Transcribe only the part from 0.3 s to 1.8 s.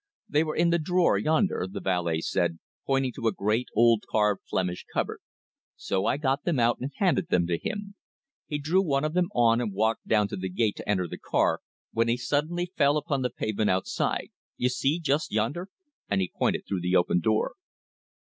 were in the drawer yonder," the